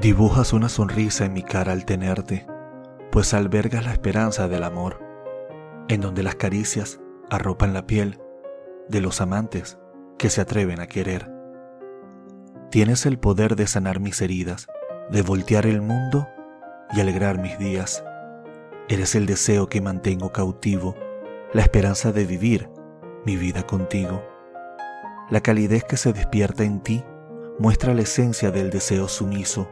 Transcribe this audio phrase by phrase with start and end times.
[0.00, 2.46] Dibujas una sonrisa en mi cara al tenerte,
[3.10, 5.04] pues albergas la esperanza del amor,
[5.88, 7.00] en donde las caricias
[7.30, 8.20] arropan la piel
[8.88, 9.76] de los amantes
[10.16, 11.28] que se atreven a querer.
[12.70, 14.68] Tienes el poder de sanar mis heridas,
[15.10, 16.28] de voltear el mundo
[16.92, 18.04] y alegrar mis días.
[18.88, 20.94] Eres el deseo que mantengo cautivo,
[21.52, 22.70] la esperanza de vivir
[23.26, 24.22] mi vida contigo.
[25.28, 27.04] La calidez que se despierta en ti
[27.58, 29.68] muestra la esencia del deseo sumiso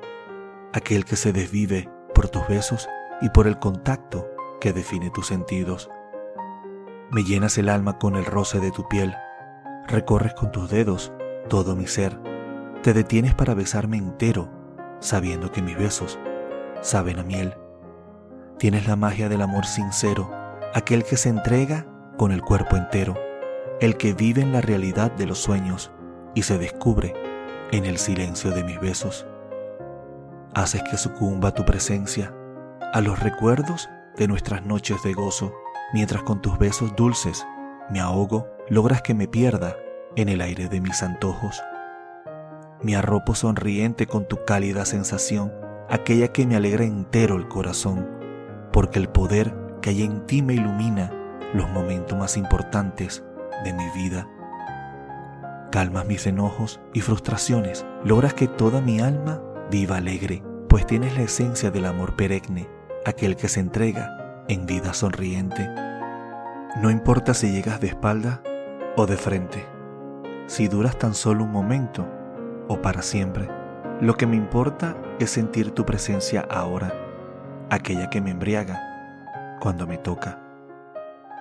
[0.77, 2.87] aquel que se desvive por tus besos
[3.23, 4.29] y por el contacto
[4.61, 5.89] que define tus sentidos.
[7.11, 9.15] Me llenas el alma con el roce de tu piel,
[9.89, 11.13] recorres con tus dedos
[11.49, 12.19] todo mi ser,
[12.83, 14.51] te detienes para besarme entero,
[15.01, 16.19] sabiendo que mis besos
[16.83, 17.55] saben a miel.
[18.59, 20.31] Tienes la magia del amor sincero,
[20.75, 21.87] aquel que se entrega
[22.19, 23.15] con el cuerpo entero,
[23.81, 25.91] el que vive en la realidad de los sueños
[26.35, 27.15] y se descubre
[27.73, 29.27] en el silencio de mis besos
[30.57, 32.33] haces que sucumba tu presencia
[32.95, 35.53] a los recuerdos de nuestras noches de gozo,
[35.93, 37.47] mientras con tus besos dulces
[37.91, 39.77] me ahogo, logras que me pierda
[40.17, 41.63] en el aire de mis antojos.
[42.83, 45.53] Me arropo sonriente con tu cálida sensación,
[45.91, 48.09] aquella que me alegra entero el corazón,
[48.73, 51.13] porque el poder que hay en ti me ilumina
[51.53, 53.23] los momentos más importantes
[53.63, 54.27] de mi vida.
[55.71, 61.23] Calmas mis enojos y frustraciones, logras que toda mi alma viva alegre, pues tienes la
[61.23, 62.69] esencia del amor perenne,
[63.05, 65.69] aquel que se entrega en vida sonriente.
[66.81, 68.43] No importa si llegas de espalda
[68.97, 69.67] o de frente,
[70.47, 72.07] si duras tan solo un momento
[72.69, 73.49] o para siempre.
[74.01, 76.95] Lo que me importa es sentir tu presencia ahora,
[77.71, 80.43] aquella que me embriaga cuando me toca.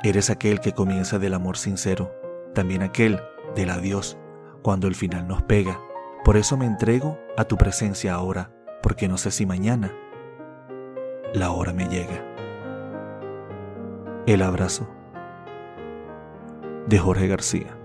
[0.04, 2.12] Eres aquel que comienza del amor sincero,
[2.54, 3.20] también aquel
[3.56, 4.18] del adiós
[4.62, 5.80] cuando el final nos pega
[6.26, 8.50] por eso me entrego a tu presencia ahora,
[8.82, 9.94] porque no sé si mañana
[11.36, 12.26] la hora me llega.
[14.26, 14.90] El abrazo
[16.88, 17.78] de Jorge García.